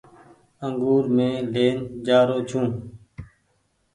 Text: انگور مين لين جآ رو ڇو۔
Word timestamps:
انگور 0.65 1.03
مين 1.15 1.37
لين 1.53 1.77
جآ 2.05 2.19
رو 2.27 2.37
ڇو۔ 2.49 2.61